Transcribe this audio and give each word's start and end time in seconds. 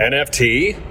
NFT? 0.00 0.82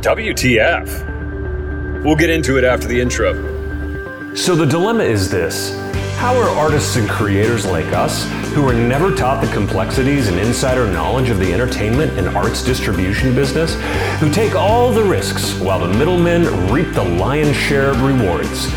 WTF? 0.00 2.02
We'll 2.02 2.16
get 2.16 2.30
into 2.30 2.56
it 2.56 2.64
after 2.64 2.88
the 2.88 2.98
intro. 2.98 4.34
So 4.34 4.56
the 4.56 4.64
dilemma 4.64 5.04
is 5.04 5.30
this 5.30 5.76
How 6.16 6.34
are 6.34 6.48
artists 6.56 6.96
and 6.96 7.06
creators 7.10 7.66
like 7.66 7.92
us, 7.92 8.24
who 8.54 8.62
were 8.62 8.72
never 8.72 9.14
taught 9.14 9.44
the 9.44 9.52
complexities 9.52 10.28
and 10.28 10.38
insider 10.38 10.90
knowledge 10.90 11.28
of 11.28 11.38
the 11.38 11.52
entertainment 11.52 12.12
and 12.12 12.26
arts 12.28 12.64
distribution 12.64 13.34
business, 13.34 13.74
who 14.18 14.30
take 14.30 14.54
all 14.54 14.92
the 14.92 15.04
risks 15.04 15.52
while 15.60 15.80
the 15.80 15.98
middlemen 15.98 16.44
reap 16.72 16.94
the 16.94 17.04
lion's 17.04 17.54
share 17.54 17.90
of 17.90 18.00
rewards? 18.00 18.72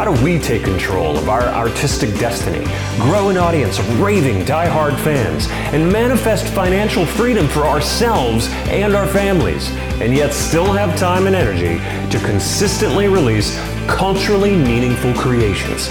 How 0.00 0.14
do 0.14 0.24
we 0.24 0.38
take 0.38 0.64
control 0.64 1.18
of 1.18 1.28
our 1.28 1.42
artistic 1.42 2.08
destiny, 2.18 2.64
grow 2.96 3.28
an 3.28 3.36
audience 3.36 3.78
of 3.78 4.00
raving, 4.00 4.46
die-hard 4.46 4.94
fans, 5.00 5.46
and 5.74 5.92
manifest 5.92 6.46
financial 6.54 7.04
freedom 7.04 7.46
for 7.46 7.66
ourselves 7.66 8.48
and 8.68 8.94
our 8.94 9.06
families, 9.06 9.68
and 10.00 10.14
yet 10.14 10.32
still 10.32 10.72
have 10.72 10.98
time 10.98 11.26
and 11.26 11.36
energy 11.36 11.76
to 12.10 12.24
consistently 12.24 13.08
release 13.08 13.54
culturally 13.88 14.56
meaningful 14.56 15.12
creations? 15.12 15.90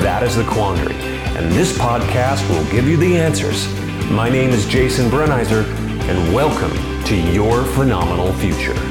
That 0.00 0.22
is 0.22 0.36
the 0.36 0.44
quandary, 0.44 0.94
and 1.36 1.52
this 1.52 1.76
podcast 1.76 2.48
will 2.48 2.64
give 2.72 2.88
you 2.88 2.96
the 2.96 3.18
answers. 3.18 3.68
My 4.10 4.30
name 4.30 4.48
is 4.48 4.66
Jason 4.66 5.10
Brenizer, 5.10 5.66
and 6.08 6.34
welcome 6.34 6.72
to 7.04 7.14
your 7.14 7.64
phenomenal 7.64 8.32
future. 8.32 8.85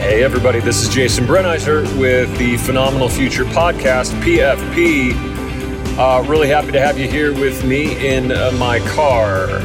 Hey, 0.00 0.24
everybody, 0.24 0.60
this 0.60 0.82
is 0.82 0.88
Jason 0.88 1.26
Brenizer 1.26 1.82
with 2.00 2.34
the 2.38 2.56
Phenomenal 2.56 3.10
Future 3.10 3.44
Podcast, 3.44 4.18
PFP. 4.22 5.12
Uh, 5.98 6.26
really 6.26 6.48
happy 6.48 6.72
to 6.72 6.80
have 6.80 6.98
you 6.98 7.06
here 7.06 7.34
with 7.34 7.66
me 7.66 8.08
in 8.08 8.32
uh, 8.32 8.50
my 8.52 8.80
car. 8.88 9.60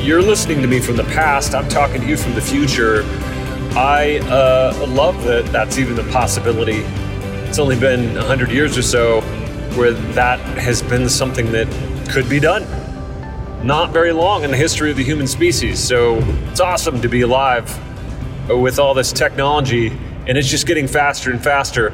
You're 0.00 0.22
listening 0.22 0.60
to 0.62 0.66
me 0.66 0.80
from 0.80 0.96
the 0.96 1.04
past, 1.04 1.54
I'm 1.54 1.68
talking 1.68 2.00
to 2.00 2.06
you 2.06 2.16
from 2.16 2.34
the 2.34 2.40
future. 2.40 3.04
I 3.76 4.18
uh, 4.24 4.86
love 4.88 5.22
that 5.22 5.46
that's 5.52 5.78
even 5.78 5.96
a 6.00 6.10
possibility. 6.10 6.78
It's 7.48 7.60
only 7.60 7.78
been 7.78 8.16
100 8.16 8.50
years 8.50 8.76
or 8.76 8.82
so 8.82 9.20
where 9.76 9.92
that 9.92 10.40
has 10.58 10.82
been 10.82 11.08
something 11.08 11.52
that 11.52 11.68
could 12.10 12.28
be 12.28 12.40
done. 12.40 12.66
Not 13.64 13.92
very 13.92 14.10
long 14.10 14.42
in 14.42 14.50
the 14.50 14.56
history 14.56 14.90
of 14.90 14.96
the 14.96 15.04
human 15.04 15.28
species, 15.28 15.78
so 15.78 16.16
it's 16.50 16.60
awesome 16.60 17.00
to 17.02 17.08
be 17.08 17.20
alive 17.20 17.70
with 18.48 18.78
all 18.78 18.94
this 18.94 19.12
technology, 19.12 19.88
and 20.26 20.38
it's 20.38 20.48
just 20.48 20.66
getting 20.66 20.86
faster 20.86 21.30
and 21.30 21.42
faster. 21.42 21.92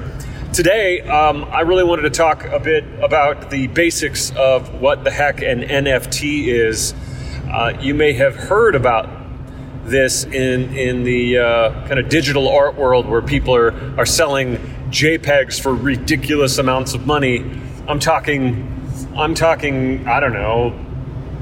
Today, 0.53 1.01
um, 1.01 1.45
I 1.45 1.61
really 1.63 1.85
wanted 1.85 2.03
to 2.03 2.11
talk 2.11 2.45
a 2.45 2.59
bit 2.59 2.85
about 3.03 3.51
the 3.51 3.69
basics 3.69 4.31
of 4.37 4.81
what 4.81 5.03
the 5.03 5.11
heck 5.11 5.41
an 5.41 5.63
NFT 5.63 6.49
is. 6.49 6.95
Uh, 7.51 7.73
you 7.81 7.95
may 7.95 8.13
have 8.13 8.35
heard 8.35 8.75
about 8.75 9.09
this 9.85 10.25
in 10.25 10.75
in 10.77 11.05
the 11.05 11.39
uh, 11.39 11.89
kind 11.89 11.99
of 11.99 12.09
digital 12.09 12.49
art 12.49 12.77
world 12.77 13.07
where 13.09 13.23
people 13.23 13.55
are 13.55 13.73
are 13.99 14.07
selling 14.07 14.57
JPEGs 14.91 15.59
for 15.59 15.75
ridiculous 15.75 16.59
amounts 16.59 16.93
of 16.93 17.07
money. 17.07 17.39
I'm 17.89 17.99
talking, 17.99 19.09
I'm 19.17 19.35
talking, 19.35 20.07
I 20.07 20.21
don't 20.21 20.35
know, 20.35 20.79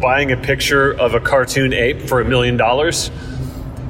buying 0.01 0.31
a 0.31 0.37
picture 0.37 0.93
of 0.93 1.15
a 1.15 1.21
cartoon 1.21 1.73
ape 1.73 2.01
for 2.03 2.21
a 2.21 2.25
million 2.25 2.57
dollars 2.57 3.11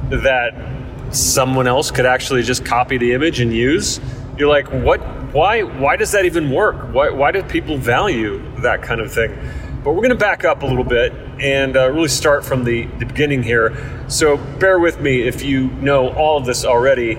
that 0.09 0.80
someone 1.11 1.67
else 1.67 1.91
could 1.91 2.07
actually 2.07 2.43
just 2.43 2.65
copy 2.65 2.99
the 2.99 3.13
image 3.13 3.41
and 3.41 3.53
use. 3.53 4.01
You're 4.37 4.49
like, 4.49 4.69
what? 4.69 5.01
Why? 5.33 5.63
Why 5.63 5.97
does 5.97 6.13
that 6.13 6.25
even 6.25 6.51
work? 6.51 6.93
Why? 6.93 7.11
Why 7.11 7.31
do 7.33 7.43
people 7.43 7.77
value 7.77 8.43
that 8.63 8.83
kind 8.83 9.01
of 9.01 9.13
thing? 9.13 9.37
But 9.83 9.93
we're 9.93 10.03
going 10.03 10.11
to 10.11 10.15
back 10.17 10.45
up 10.45 10.63
a 10.63 10.67
little 10.67 10.85
bit 10.85 11.13
and 11.41 11.77
uh, 11.77 11.91
really 11.91 12.09
start 12.09 12.45
from 12.45 12.65
the, 12.65 12.85
the 12.99 13.07
beginning 13.07 13.43
here. 13.43 14.05
So 14.09 14.37
bear 14.37 14.79
with 14.79 15.01
me 15.01 15.23
if 15.23 15.43
you 15.43 15.69
know 15.69 16.11
all 16.11 16.37
of 16.37 16.45
this 16.45 16.65
already. 16.65 17.17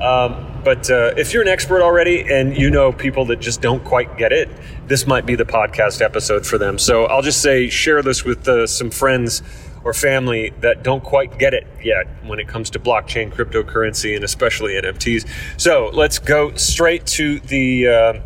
Um, 0.00 0.46
but 0.64 0.90
uh, 0.90 1.14
if 1.16 1.32
you're 1.32 1.42
an 1.42 1.48
expert 1.48 1.82
already 1.82 2.20
and 2.20 2.56
you 2.56 2.70
know 2.70 2.92
people 2.92 3.24
that 3.26 3.40
just 3.40 3.60
don't 3.62 3.82
quite 3.84 4.18
get 4.18 4.32
it, 4.32 4.48
this 4.86 5.06
might 5.06 5.24
be 5.24 5.36
the 5.36 5.44
podcast 5.44 6.02
episode 6.02 6.44
for 6.44 6.58
them. 6.58 6.78
So 6.78 7.04
I'll 7.04 7.22
just 7.22 7.40
say 7.42 7.68
share 7.68 8.02
this 8.02 8.24
with 8.24 8.46
uh, 8.48 8.66
some 8.66 8.90
friends 8.90 9.42
or 9.84 9.94
family 9.94 10.52
that 10.60 10.82
don't 10.82 11.02
quite 11.02 11.38
get 11.38 11.54
it 11.54 11.66
yet 11.82 12.06
when 12.24 12.38
it 12.38 12.48
comes 12.48 12.70
to 12.70 12.78
blockchain, 12.78 13.32
cryptocurrency, 13.32 14.14
and 14.14 14.24
especially 14.24 14.74
NFTs. 14.74 15.26
So 15.56 15.90
let's 15.92 16.18
go 16.18 16.54
straight 16.56 17.06
to 17.06 17.40
the 17.40 17.88
uh, 17.88 18.20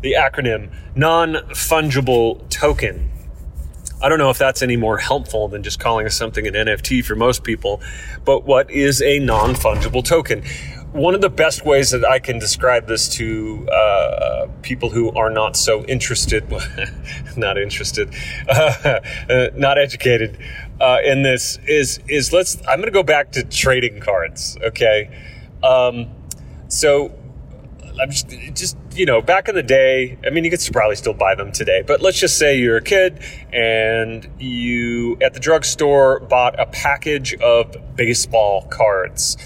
the 0.00 0.14
acronym 0.14 0.72
non 0.94 1.34
fungible 1.50 2.48
token. 2.48 3.10
I 4.02 4.08
don't 4.08 4.18
know 4.18 4.30
if 4.30 4.38
that's 4.38 4.62
any 4.62 4.76
more 4.76 4.98
helpful 4.98 5.48
than 5.48 5.62
just 5.62 5.80
calling 5.80 6.08
something 6.10 6.46
an 6.46 6.54
NFT 6.54 7.04
for 7.04 7.16
most 7.16 7.44
people, 7.44 7.80
but 8.24 8.44
what 8.44 8.70
is 8.70 9.00
a 9.00 9.18
non 9.18 9.54
fungible 9.54 10.04
token? 10.04 10.42
One 10.92 11.14
of 11.14 11.20
the 11.20 11.30
best 11.30 11.64
ways 11.64 11.90
that 11.90 12.04
I 12.04 12.18
can 12.18 12.38
describe 12.38 12.86
this 12.86 13.08
to 13.16 13.68
uh, 13.68 14.46
people 14.62 14.90
who 14.90 15.10
are 15.12 15.30
not 15.30 15.56
so 15.56 15.84
interested, 15.84 16.44
not 17.36 17.58
interested, 17.58 18.14
uh, 18.48 19.00
not 19.54 19.78
educated, 19.78 20.38
uh, 20.80 20.98
in 21.04 21.22
this 21.22 21.58
is 21.66 22.00
is 22.08 22.32
let's 22.32 22.58
I'm 22.68 22.78
going 22.78 22.84
to 22.84 22.90
go 22.90 23.02
back 23.02 23.32
to 23.32 23.44
trading 23.44 24.00
cards. 24.00 24.56
Okay, 24.62 25.10
um, 25.62 26.08
so 26.68 27.14
I'm 28.00 28.10
just 28.10 28.28
just 28.54 28.76
you 28.94 29.06
know 29.06 29.22
back 29.22 29.48
in 29.48 29.54
the 29.54 29.62
day. 29.62 30.18
I 30.24 30.30
mean, 30.30 30.44
you 30.44 30.50
could 30.50 30.60
probably 30.72 30.96
still 30.96 31.14
buy 31.14 31.34
them 31.34 31.52
today, 31.52 31.82
but 31.86 32.02
let's 32.02 32.18
just 32.18 32.38
say 32.38 32.58
you're 32.58 32.76
a 32.76 32.82
kid 32.82 33.22
and 33.52 34.28
you 34.38 35.16
at 35.22 35.34
the 35.34 35.40
drugstore 35.40 36.20
bought 36.20 36.58
a 36.60 36.66
package 36.66 37.34
of 37.34 37.76
baseball 37.96 38.66
cards. 38.68 39.36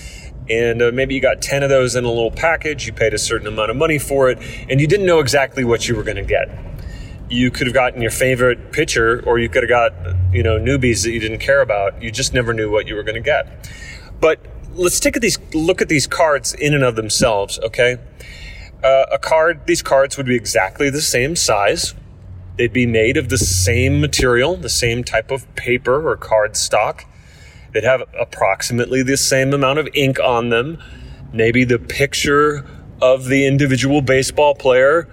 And 0.49 0.83
uh, 0.83 0.91
maybe 0.93 1.15
you 1.15 1.21
got 1.21 1.41
10 1.41 1.63
of 1.63 1.69
those 1.69 1.95
in 1.95 2.05
a 2.05 2.09
little 2.09 2.33
package, 2.33 2.85
you 2.85 2.93
paid 2.93 3.15
a 3.15 3.19
certain 3.19 3.47
amount 3.47 3.71
of 3.71 3.77
money 3.77 4.01
for 4.01 4.29
it, 4.31 4.39
and 4.69 4.81
you 4.81 4.89
didn't 4.89 5.07
know 5.07 5.21
exactly 5.21 5.63
what 5.63 5.87
you 5.87 5.95
were 5.95 6.03
going 6.03 6.17
to 6.17 6.25
get 6.25 6.70
you 7.31 7.51
could 7.51 7.67
have 7.67 7.75
gotten 7.75 8.03
your 8.03 8.11
favorite 8.11 8.73
pitcher 8.73 9.23
or 9.25 9.39
you 9.39 9.49
could 9.49 9.63
have 9.63 9.71
got 9.71 9.93
you 10.35 10.43
know 10.43 10.59
newbies 10.59 11.05
that 11.05 11.13
you 11.13 11.21
didn't 11.21 11.39
care 11.39 11.63
about. 11.63 12.03
You 12.03 12.11
just 12.11 12.35
never 12.35 12.53
knew 12.53 12.71
what 12.71 12.87
you 12.87 12.97
were 12.97 13.05
going 13.05 13.15
to 13.15 13.21
get. 13.21 13.71
But 14.21 14.45
let's 14.75 15.01
take 15.01 15.15
these 15.15 15.39
look 15.55 15.81
at 15.81 15.89
these 15.89 16.07
cards 16.07 16.53
in 16.55 16.75
and 16.75 16.85
of 16.85 16.97
themselves 16.97 17.59
okay? 17.61 17.97
Uh, 18.83 19.07
a 19.13 19.19
card 19.19 19.67
these 19.67 19.83
cards 19.83 20.17
would 20.17 20.27
be 20.27 20.37
exactly 20.37 20.91
the 20.91 21.01
same 21.01 21.37
size. 21.37 21.95
They'd 22.57 22.73
be 22.73 22.87
made 22.87 23.17
of 23.17 23.29
the 23.29 23.39
same 23.39 24.01
material 24.01 24.57
the 24.57 24.69
same 24.69 25.05
type 25.05 25.31
of 25.31 25.53
paper 25.55 26.07
or 26.09 26.17
card 26.17 26.57
stock. 26.57 27.05
They'd 27.73 27.85
have 27.85 28.03
approximately 28.19 29.05
the 29.05 29.17
same 29.17 29.55
amount 29.55 29.79
of 29.79 29.89
ink 29.95 30.19
on 30.19 30.49
them. 30.49 30.83
Maybe 31.33 31.63
the 31.63 31.79
picture 31.79 32.67
of 33.01 33.27
the 33.27 33.47
individual 33.47 34.03
baseball 34.03 34.57
player 34.57 35.09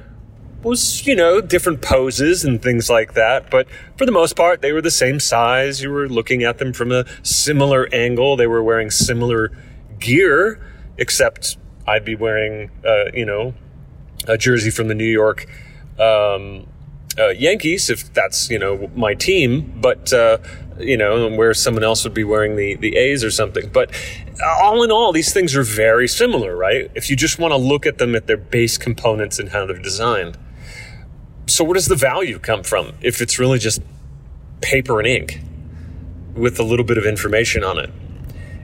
was, 0.67 1.05
you 1.07 1.15
know, 1.15 1.41
different 1.41 1.81
poses 1.81 2.43
and 2.43 2.61
things 2.61 2.89
like 2.89 3.13
that. 3.13 3.49
But 3.49 3.67
for 3.97 4.05
the 4.05 4.11
most 4.11 4.35
part, 4.35 4.61
they 4.61 4.71
were 4.71 4.81
the 4.81 4.91
same 4.91 5.19
size. 5.19 5.81
You 5.81 5.91
were 5.91 6.07
looking 6.07 6.43
at 6.43 6.57
them 6.57 6.73
from 6.73 6.91
a 6.91 7.05
similar 7.23 7.87
angle. 7.93 8.35
They 8.35 8.47
were 8.47 8.63
wearing 8.63 8.91
similar 8.91 9.51
gear, 9.99 10.61
except 10.97 11.57
I'd 11.87 12.05
be 12.05 12.15
wearing, 12.15 12.69
uh, 12.85 13.11
you 13.13 13.25
know, 13.25 13.53
a 14.27 14.37
jersey 14.37 14.69
from 14.69 14.87
the 14.87 14.95
New 14.95 15.05
York 15.05 15.47
um, 15.99 16.67
uh, 17.17 17.29
Yankees, 17.29 17.89
if 17.89 18.13
that's, 18.13 18.49
you 18.49 18.59
know, 18.59 18.91
my 18.95 19.13
team. 19.13 19.79
But, 19.81 20.13
uh, 20.13 20.37
you 20.79 20.97
know, 20.97 21.29
where 21.29 21.53
someone 21.53 21.83
else 21.83 22.03
would 22.03 22.13
be 22.13 22.23
wearing 22.23 22.55
the, 22.55 22.75
the 22.75 22.95
A's 22.97 23.23
or 23.23 23.31
something. 23.31 23.69
But 23.69 23.91
all 24.61 24.83
in 24.83 24.91
all, 24.91 25.11
these 25.11 25.33
things 25.33 25.55
are 25.55 25.63
very 25.63 26.07
similar, 26.07 26.55
right? 26.55 26.91
If 26.93 27.09
you 27.09 27.15
just 27.15 27.39
want 27.39 27.53
to 27.53 27.57
look 27.57 27.85
at 27.85 27.97
them 27.97 28.15
at 28.15 28.27
their 28.27 28.37
base 28.37 28.77
components 28.77 29.39
and 29.39 29.49
how 29.49 29.65
they're 29.65 29.79
designed 29.79 30.37
so 31.47 31.63
where 31.63 31.73
does 31.73 31.87
the 31.87 31.95
value 31.95 32.39
come 32.39 32.63
from 32.63 32.93
if 33.01 33.21
it's 33.21 33.39
really 33.39 33.57
just 33.57 33.81
paper 34.61 34.99
and 34.99 35.07
ink 35.07 35.41
with 36.35 36.59
a 36.59 36.63
little 36.63 36.85
bit 36.85 36.97
of 36.97 37.05
information 37.05 37.63
on 37.63 37.79
it? 37.79 37.89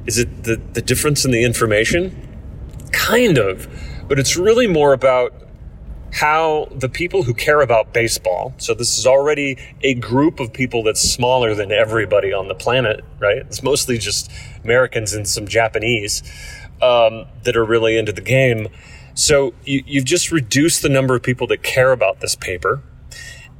Is 0.05 0.19
it 0.19 0.43
the, 0.43 0.57
the 0.73 0.81
difference 0.81 1.25
in 1.25 1.31
the 1.31 1.43
information? 1.43 2.29
Kind 2.91 3.37
of, 3.37 3.67
but 4.07 4.19
it's 4.19 4.37
really 4.37 4.67
more 4.67 4.93
about 4.93 5.33
how 6.11 6.67
the 6.71 6.89
people 6.89 7.23
who 7.23 7.33
care 7.33 7.61
about 7.61 7.91
baseball, 7.91 8.53
so 8.57 8.75
this 8.75 8.99
is 8.99 9.07
already 9.07 9.57
a 9.81 9.95
group 9.95 10.39
of 10.39 10.53
people 10.53 10.83
that's 10.83 11.01
smaller 11.01 11.55
than 11.55 11.71
everybody 11.71 12.31
on 12.31 12.47
the 12.47 12.53
planet, 12.53 13.03
right? 13.19 13.37
It's 13.37 13.63
mostly 13.63 13.97
just 13.97 14.31
Americans 14.63 15.13
and 15.13 15.27
some 15.27 15.47
Japanese 15.47 16.21
um, 16.83 17.25
that 17.43 17.55
are 17.55 17.65
really 17.65 17.97
into 17.97 18.11
the 18.11 18.21
game 18.21 18.67
so 19.13 19.53
you, 19.65 19.83
you've 19.85 20.05
just 20.05 20.31
reduced 20.31 20.81
the 20.81 20.89
number 20.89 21.15
of 21.15 21.23
people 21.23 21.47
that 21.47 21.63
care 21.63 21.91
about 21.91 22.19
this 22.19 22.35
paper. 22.35 22.81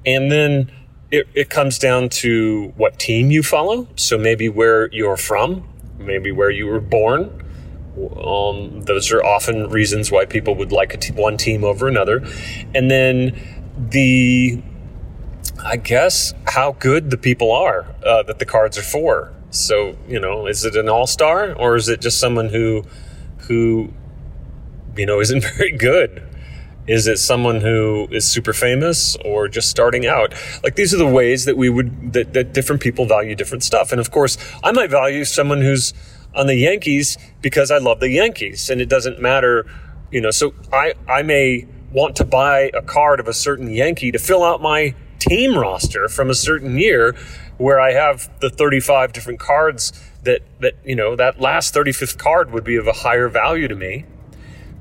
And 0.05 0.31
then 0.31 0.71
it, 1.11 1.27
it 1.33 1.49
comes 1.49 1.77
down 1.77 2.09
to 2.09 2.73
what 2.75 2.99
team 2.99 3.31
you 3.31 3.43
follow. 3.43 3.87
So 3.95 4.17
maybe 4.17 4.49
where 4.49 4.91
you're 4.91 5.17
from, 5.17 5.67
maybe 5.99 6.31
where 6.31 6.49
you 6.49 6.67
were 6.67 6.81
born. 6.81 7.39
Um, 8.17 8.81
those 8.81 9.11
are 9.11 9.23
often 9.23 9.69
reasons 9.69 10.11
why 10.11 10.25
people 10.25 10.55
would 10.55 10.71
like 10.71 10.99
t- 10.99 11.13
one 11.13 11.37
team 11.37 11.63
over 11.63 11.87
another. 11.87 12.25
And 12.73 12.89
then 12.89 13.39
the, 13.77 14.61
I 15.63 15.77
guess, 15.77 16.33
how 16.47 16.71
good 16.73 17.11
the 17.11 17.17
people 17.17 17.51
are 17.51 17.85
uh, 18.03 18.23
that 18.23 18.39
the 18.39 18.45
cards 18.45 18.79
are 18.79 18.83
for. 18.83 19.31
So, 19.51 19.95
you 20.07 20.19
know, 20.19 20.47
is 20.47 20.65
it 20.65 20.75
an 20.75 20.89
all 20.89 21.05
star 21.05 21.53
or 21.53 21.75
is 21.75 21.87
it 21.87 22.01
just 22.01 22.19
someone 22.19 22.49
who, 22.49 22.83
who, 23.41 23.93
you 24.95 25.05
know, 25.05 25.19
isn't 25.19 25.43
very 25.57 25.71
good? 25.71 26.23
Is 26.85 27.07
it 27.07 27.17
someone 27.17 27.61
who 27.61 28.07
is 28.11 28.29
super 28.29 28.51
famous 28.51 29.15
or 29.23 29.47
just 29.47 29.69
starting 29.69 30.05
out? 30.05 30.33
Like 30.63 30.75
these 30.75 30.93
are 30.93 30.97
the 30.97 31.07
ways 31.07 31.45
that 31.45 31.55
we 31.55 31.69
would, 31.69 32.11
that, 32.13 32.33
that 32.33 32.53
different 32.53 32.81
people 32.81 33.05
value 33.05 33.35
different 33.35 33.63
stuff. 33.63 33.91
And 33.91 34.01
of 34.01 34.11
course, 34.11 34.37
I 34.63 34.73
might 34.73 34.89
value 34.89 35.23
someone 35.23 35.61
who's 35.61 35.93
on 36.35 36.47
the 36.47 36.55
Yankees 36.55 37.17
because 37.41 37.71
I 37.71 37.77
love 37.77 38.01
the 38.01 38.09
Yankees 38.09 38.69
and 38.69 38.81
it 38.81 38.89
doesn't 38.89 39.21
matter, 39.21 39.65
you 40.11 40.19
know, 40.19 40.31
so 40.31 40.53
I, 40.73 40.93
I 41.07 41.21
may 41.21 41.67
want 41.93 42.17
to 42.17 42.25
buy 42.25 42.71
a 42.73 42.81
card 42.81 43.21
of 43.21 43.29
a 43.29 43.33
certain 43.33 43.69
Yankee 43.69 44.11
to 44.11 44.19
fill 44.19 44.43
out 44.43 44.61
my 44.61 44.93
team 45.19 45.57
roster 45.57 46.09
from 46.09 46.29
a 46.29 46.33
certain 46.33 46.77
year 46.77 47.15
where 47.57 47.79
I 47.79 47.93
have 47.93 48.29
the 48.41 48.49
35 48.49 49.13
different 49.13 49.39
cards 49.39 49.93
that, 50.23 50.41
that, 50.59 50.73
you 50.83 50.95
know, 50.95 51.15
that 51.15 51.39
last 51.39 51.73
35th 51.73 52.17
card 52.17 52.51
would 52.51 52.65
be 52.65 52.75
of 52.75 52.87
a 52.87 52.93
higher 52.93 53.29
value 53.29 53.69
to 53.69 53.75
me 53.75 54.05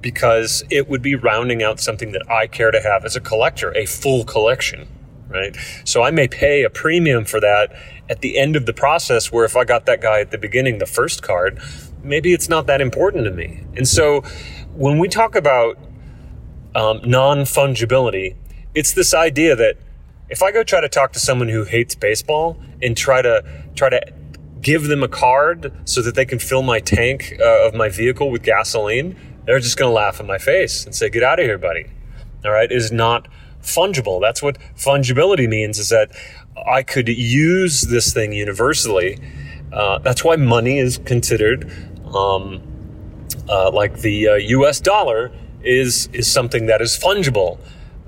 because 0.02 0.64
it 0.69 0.88
would 0.88 1.00
be 1.00 1.14
rounding 1.14 1.62
out 1.62 1.81
something 1.81 2.12
that 2.12 2.28
I 2.31 2.46
care 2.46 2.70
to 2.70 2.81
have 2.81 3.04
as 3.04 3.16
a 3.16 3.20
collector, 3.20 3.75
a 3.76 3.87
full 3.87 4.25
collection, 4.25 4.88
right? 5.28 5.56
So 5.84 6.02
I 6.02 6.10
may 6.10 6.28
pay 6.28 6.64
a 6.64 6.70
premium 6.70 7.25
for 7.25 7.40
that 7.40 7.72
at 8.10 8.20
the 8.20 8.37
end 8.37 8.56
of 8.56 8.66
the 8.66 8.75
process 8.75 9.32
where 9.32 9.44
if 9.44 9.56
I 9.56 9.64
got 9.64 9.87
that 9.87 10.00
guy 10.00 10.20
at 10.20 10.31
the 10.31 10.38
beginning, 10.38 10.78
the 10.78 10.87
first 10.87 11.22
card, 11.22 11.60
maybe 12.02 12.32
it's 12.32 12.49
not 12.49 12.66
that 12.66 12.81
important 12.81 13.25
to 13.25 13.31
me. 13.31 13.64
And 13.76 13.87
so 13.87 14.22
when 14.75 14.99
we 14.99 15.08
talk 15.08 15.34
about 15.34 15.78
um, 16.75 17.00
non 17.05 17.38
fungibility, 17.40 18.37
it's 18.75 18.93
this 18.93 19.14
idea 19.14 19.55
that 19.56 19.76
if 20.28 20.43
I 20.43 20.50
go 20.50 20.64
try 20.64 20.81
to 20.81 20.88
talk 20.88 21.12
to 21.12 21.20
someone 21.20 21.48
who 21.48 21.64
hates 21.64 21.94
baseball 21.94 22.60
and 22.82 22.96
try 22.96 23.22
to 23.22 23.44
try 23.75 23.88
to 23.90 24.00
give 24.60 24.84
them 24.84 25.02
a 25.02 25.08
card 25.08 25.72
so 25.84 26.00
that 26.02 26.14
they 26.14 26.25
can 26.25 26.38
fill 26.38 26.62
my 26.62 26.81
tank 26.81 27.34
uh, 27.40 27.66
of 27.66 27.75
my 27.75 27.88
vehicle 27.88 28.31
with 28.31 28.43
gasoline, 28.43 29.16
they're 29.44 29.60
just 29.60 29.76
going 29.76 29.90
to 29.90 29.94
laugh 29.94 30.20
in 30.20 30.26
my 30.26 30.38
face 30.38 30.84
and 30.84 30.94
say, 30.94 31.08
"Get 31.10 31.22
out 31.22 31.38
of 31.38 31.44
here, 31.44 31.58
buddy." 31.58 31.86
All 32.44 32.50
right, 32.50 32.70
is 32.70 32.90
not 32.92 33.28
fungible. 33.62 34.20
That's 34.20 34.42
what 34.42 34.58
fungibility 34.76 35.48
means. 35.48 35.78
Is 35.78 35.88
that 35.90 36.10
I 36.66 36.82
could 36.82 37.08
use 37.08 37.82
this 37.82 38.12
thing 38.12 38.32
universally. 38.32 39.18
Uh, 39.72 39.98
that's 39.98 40.22
why 40.22 40.36
money 40.36 40.78
is 40.78 40.98
considered 40.98 41.70
um, 42.14 42.60
uh, 43.48 43.70
like 43.70 43.98
the 44.00 44.42
U.S. 44.48 44.80
Uh, 44.80 44.84
dollar 44.84 45.32
is 45.62 46.08
is 46.12 46.30
something 46.30 46.66
that 46.66 46.82
is 46.82 46.98
fungible 46.98 47.58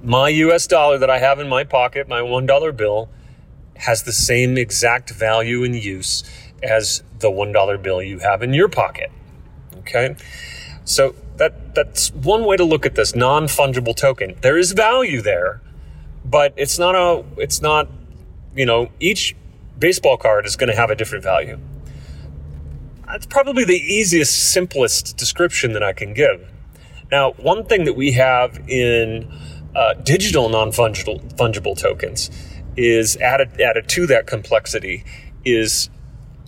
my 0.05 0.29
US 0.29 0.67
dollar 0.67 0.99
that 0.99 1.09
I 1.09 1.19
have 1.19 1.41
in 1.41 1.49
my 1.49 1.65
pocket, 1.65 2.09
my 2.09 2.21
$1 2.21 2.77
bill, 2.77 3.09
has 3.77 4.03
the 4.03 4.13
same 4.13 4.59
exact 4.59 5.11
value 5.11 5.65
and 5.65 5.75
use 5.75 6.23
as 6.63 7.03
the 7.19 7.31
$1 7.31 7.83
bill 7.83 8.03
you 8.03 8.19
have 8.19 8.43
in 8.43 8.53
your 8.53 8.69
pocket. 8.69 9.11
Okay? 9.79 10.15
So 10.85 11.15
that 11.37 11.75
that's 11.75 12.13
one 12.13 12.45
way 12.45 12.57
to 12.57 12.65
look 12.65 12.87
at 12.87 12.95
this 12.95 13.15
non-fungible 13.15 13.97
token. 13.97 14.37
There 14.41 14.57
is 14.57 14.73
value 14.73 15.21
there, 15.21 15.61
but 16.25 16.55
it's 16.57 16.79
not 16.79 16.95
a 16.95 17.25
it's 17.37 17.61
not 17.61 17.89
you 18.55 18.67
know, 18.67 18.91
each 19.01 19.35
baseball 19.79 20.17
card 20.17 20.47
is 20.47 20.57
going 20.57 20.71
to 20.71 20.77
have 20.77 20.91
a 20.91 20.95
different 20.95 21.25
value. 21.25 21.59
That's 23.07 23.27
probably 23.27 23.65
the 23.65 23.77
easiest, 23.77 24.53
simplest 24.53 25.17
description 25.17 25.73
that 25.73 25.83
I 25.83 25.93
can 25.93 26.15
give. 26.15 26.51
Now, 27.11 27.33
one 27.33 27.65
thing 27.67 27.85
that 27.85 27.95
we 27.95 28.13
have 28.13 28.59
in 28.69 29.31
uh, 29.75 29.95
digital 29.95 30.49
non-fungible 30.49 31.35
fungible 31.37 31.79
tokens 31.79 32.31
is 32.77 33.17
added 33.19 33.61
added 33.61 33.89
to 33.89 34.07
that 34.07 34.27
complexity 34.27 35.05
is 35.45 35.91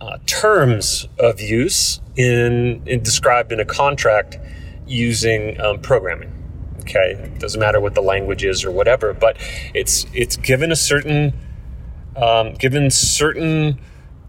uh, 0.01 0.19
terms 0.27 1.09
of 1.19 1.41
use 1.41 2.01
in, 2.17 2.83
in, 2.87 3.03
described 3.03 3.53
in 3.53 3.61
a 3.61 3.65
contract 3.65 4.39
using 4.87 5.61
um, 5.61 5.81
programming. 5.81 6.33
Okay, 6.81 7.13
it 7.13 7.39
doesn't 7.41 7.59
matter 7.59 7.81
what 7.81 7.95
the 7.95 8.01
language 8.01 8.45
is 8.45 8.65
or 8.65 8.71
whatever, 8.71 9.13
but 9.13 9.37
it's 9.75 10.07
it's 10.13 10.37
given 10.37 10.71
a 10.71 10.77
certain 10.77 11.35
um, 12.17 12.55
given 12.55 12.91
certain 12.91 13.81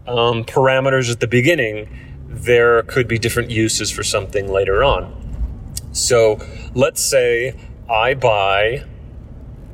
um, 0.06 0.44
parameters 0.44 1.10
at 1.10 1.20
the 1.20 1.28
beginning. 1.28 1.88
There 2.26 2.82
could 2.82 3.08
be 3.08 3.18
different 3.18 3.50
uses 3.50 3.90
for 3.90 4.02
something 4.02 4.48
later 4.48 4.84
on. 4.84 5.14
So 5.92 6.38
let's 6.74 7.00
say 7.00 7.58
I 7.88 8.14
buy 8.14 8.84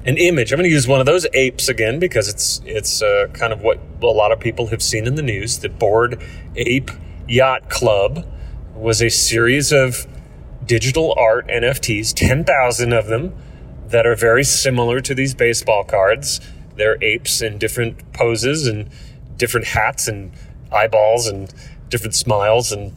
an 0.07 0.19
image. 0.19 0.53
I'm 0.53 0.59
going 0.59 0.69
to 0.69 0.73
use 0.73 0.87
one 0.87 1.01
of 1.01 1.07
those 1.07 1.27
apes 1.33 1.69
again 1.69 1.99
because 1.99 2.29
it's 2.29 2.61
it's 2.65 3.03
uh, 3.03 3.29
kind 3.33 3.53
of 3.53 3.63
what 3.63 3.81
a 4.03 4.07
lot 4.07 4.33
of 4.33 4.41
people 4.41 4.67
have 4.69 4.83
seen 4.83 5.07
in 5.07 5.15
the 5.15 5.23
news. 5.23 5.59
The 5.59 5.69
Bored 5.69 6.23
Ape 6.57 6.91
Yacht 7.27 7.71
Club 7.71 8.27
was 8.75 9.01
a 9.01 9.09
series 9.09 9.73
of 9.73 10.07
digital 10.67 11.15
art 11.17 11.47
NFTs, 11.49 12.13
10,000 12.15 12.93
of 12.93 13.07
them 13.07 13.35
that 13.89 14.07
are 14.07 14.17
very 14.17 14.45
similar 14.45 15.01
to 15.01 15.15
these 15.15 15.35
baseball 15.35 15.85
cards. 15.85 16.41
They're 16.77 16.99
apes 17.03 17.43
in 17.43 17.59
different 17.59 18.13
poses 18.13 18.67
and 18.67 18.91
different 19.37 19.67
hats 19.69 20.09
and 20.09 20.33
eyeballs 20.73 21.27
and 21.27 21.53
different 21.89 22.15
smiles 22.15 22.73
and 22.73 22.93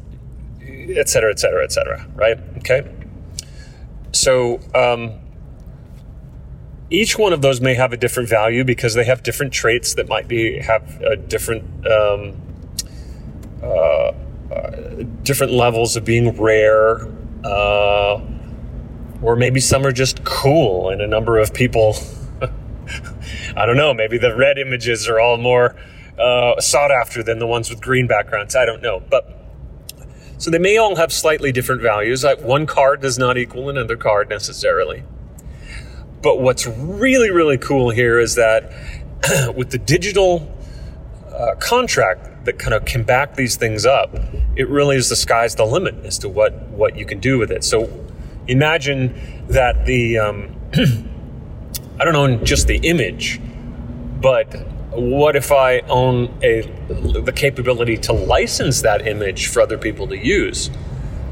et 0.62 1.10
cetera, 1.10 1.32
et 1.32 1.40
cetera, 1.40 1.64
et 1.64 1.72
cetera, 1.72 2.08
right? 2.16 2.38
Okay. 2.58 2.90
So, 4.12 4.60
um, 4.74 5.20
each 6.90 7.18
one 7.18 7.34
of 7.34 7.42
those 7.42 7.60
may 7.60 7.74
have 7.74 7.92
a 7.92 7.98
different 7.98 8.30
value 8.30 8.64
because 8.64 8.94
they 8.94 9.04
have 9.04 9.22
different 9.22 9.52
traits 9.52 9.96
that 9.96 10.08
might 10.08 10.28
be 10.28 10.60
have 10.60 11.02
a 11.02 11.18
different 11.18 11.64
um, 11.86 12.34
uh, 13.62 14.14
uh, 14.52 15.04
different 15.24 15.52
levels 15.52 15.98
of 15.98 16.06
being 16.06 16.30
rare, 16.42 17.08
uh, 17.44 18.22
or 19.22 19.36
maybe 19.36 19.60
some 19.60 19.86
are 19.86 19.92
just 19.92 20.24
cool, 20.24 20.90
and 20.90 21.02
a 21.02 21.08
number 21.08 21.38
of 21.38 21.54
people. 21.54 21.96
I 23.56 23.66
don't 23.66 23.78
know. 23.78 23.94
Maybe 23.94 24.18
the 24.18 24.36
red 24.36 24.58
images 24.58 25.08
are 25.08 25.20
all 25.20 25.38
more 25.38 25.76
uh, 26.20 26.60
sought 26.60 26.92
after 26.92 27.24
than 27.24 27.40
the 27.40 27.48
ones 27.48 27.70
with 27.70 27.82
green 27.82 28.08
backgrounds. 28.08 28.56
I 28.56 28.66
don't 28.66 28.82
know, 28.82 29.00
but 29.00 29.38
so 30.38 30.52
they 30.52 30.60
may 30.60 30.78
all 30.78 30.96
have 30.96 31.12
slightly 31.12 31.52
different 31.52 31.82
values. 31.82 32.24
Like 32.24 32.42
one 32.42 32.66
card 32.66 33.02
does 33.02 33.18
not 33.18 33.38
equal 33.38 33.70
another 33.70 33.98
card 33.98 34.30
necessarily. 34.30 35.04
But 36.22 36.42
what's 36.42 36.68
really, 36.68 37.32
really 37.32 37.58
cool 37.58 37.90
here 37.90 38.20
is 38.20 38.36
that 38.36 38.72
with 39.56 39.72
the 39.72 39.78
digital 39.78 40.57
uh, 41.38 41.56
contract 41.56 42.46
that 42.46 42.58
kind 42.58 42.74
of 42.74 42.86
can 42.86 43.04
back 43.04 43.36
these 43.36 43.56
things 43.56 43.86
up, 43.86 44.10
it 44.56 44.68
really 44.70 44.96
is 44.96 45.10
the 45.10 45.16
sky's 45.16 45.56
the 45.56 45.66
limit 45.66 45.96
as 46.04 46.18
to 46.20 46.30
what, 46.30 46.54
what 46.70 46.98
you 46.98 47.06
can 47.06 47.20
do 47.20 47.38
with 47.38 47.52
it. 47.52 47.64
So 47.64 47.90
imagine 48.48 49.46
that 49.50 49.86
the, 49.86 50.18
um, 50.18 50.56
I 52.00 52.06
don't 52.06 52.16
own 52.16 52.44
just 52.44 52.68
the 52.68 52.78
image, 52.78 53.40
but 54.20 54.46
what 54.92 55.36
if 55.36 55.52
I 55.52 55.80
own 55.82 56.36
a, 56.42 56.62
the 57.22 57.34
capability 57.36 57.98
to 57.98 58.14
license 58.14 58.82
that 58.82 59.08
image 59.08 59.48
for 59.48 59.62
other 59.62 59.78
people 59.78 60.08
to 60.08 60.18
use? 60.18 60.72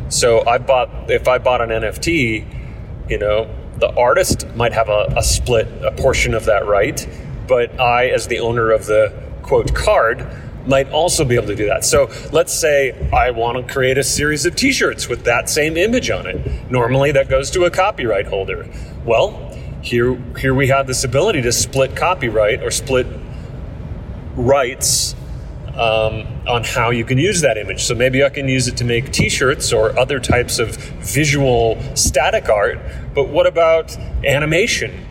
So 0.10 0.46
I 0.46 0.60
bought, 0.60 1.10
if 1.10 1.28
I 1.28 1.40
bought 1.40 1.62
an 1.62 1.70
NFT, 1.70 3.10
you 3.10 3.18
know, 3.18 3.50
the 3.78 3.90
artist 3.96 4.48
might 4.56 4.74
have 4.74 4.88
a, 4.90 5.14
a 5.18 5.24
split, 5.24 5.68
a 5.84 5.92
portion 5.92 6.36
of 6.36 6.46
that 6.46 6.68
right, 6.68 7.08
but 7.48 7.80
I, 7.80 8.08
as 8.08 8.28
the 8.28 8.40
owner 8.40 8.72
of 8.72 8.86
the 8.86 9.25
quote 9.46 9.74
card, 9.74 10.26
might 10.66 10.90
also 10.90 11.24
be 11.24 11.36
able 11.36 11.48
to 11.48 11.56
do 11.56 11.68
that. 11.68 11.86
So 11.86 12.10
let's 12.32 12.52
say 12.52 13.10
I 13.12 13.30
want 13.32 13.58
to 13.58 13.74
create 13.74 13.98
a 13.98 14.04
series 14.04 14.46
of 14.46 14.56
t-shirts 14.56 15.08
with 15.08 15.24
that 15.26 15.48
same 15.48 15.78
image 15.78 16.10
on 16.10 16.26
it. 16.26 16.72
Normally 16.72 17.12
that 17.12 17.30
goes 17.30 17.52
to 17.52 17.66
a 17.66 17.70
copyright 17.70 18.26
holder. 18.26 18.68
Well, 19.06 19.56
here 19.82 20.16
here 20.40 20.56
we 20.56 20.68
have 20.70 20.88
this 20.88 21.04
ability 21.04 21.44
to 21.44 21.52
split 21.52 21.96
copyright 21.96 22.64
or 22.64 22.72
split 22.72 23.06
rights 24.36 25.14
um, 25.76 26.26
on 26.48 26.64
how 26.64 26.90
you 26.90 27.06
can 27.06 27.20
use 27.20 27.42
that 27.42 27.58
image. 27.58 27.84
So 27.84 27.94
maybe 27.94 28.24
I 28.24 28.30
can 28.30 28.48
use 28.48 28.68
it 28.68 28.78
to 28.78 28.86
make 28.86 29.12
t-shirts 29.12 29.72
or 29.72 29.98
other 30.00 30.20
types 30.20 30.58
of 30.58 30.76
visual 30.76 31.78
static 31.96 32.50
art 32.50 32.80
but 33.16 33.30
what 33.30 33.48
about 33.48 33.96
animation? 34.26 35.06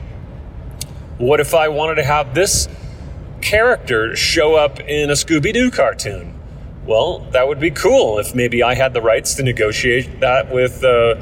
What 1.17 1.41
if 1.41 1.55
I 1.55 1.69
wanted 1.69 1.95
to 1.95 2.05
have 2.05 2.35
this 2.35 2.69
character 3.45 4.17
show 4.17 4.57
up 4.57 4.81
in 4.81 5.11
a 5.11 5.13
Scooby 5.13 5.53
Doo 5.53 5.71
cartoon? 5.71 6.41
Well, 6.87 7.21
that 7.31 7.47
would 7.47 7.61
be 7.61 7.71
cool 7.71 8.19
if 8.19 8.35
maybe 8.35 8.63
I 8.63 8.75
had 8.75 8.95
the 8.95 9.03
rights 9.03 9.35
to 9.35 9.43
negotiate 9.43 10.21
that 10.21 10.53
with 10.53 10.83
uh, 10.83 11.15